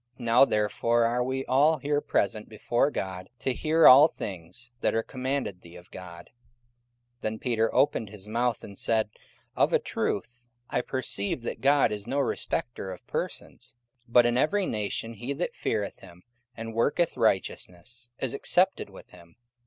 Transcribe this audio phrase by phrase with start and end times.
[0.17, 5.03] Now therefore are we all here present before God, to hear all things that are
[5.03, 6.31] commanded thee of God.
[7.21, 9.11] 44:010:034 Then Peter opened his mouth, and said,
[9.55, 13.75] Of a truth I perceive that God is no respecter of persons:
[14.07, 16.23] 44:010:035 But in every nation he that feareth him,
[16.57, 19.35] and worketh righteousness, is accepted with him.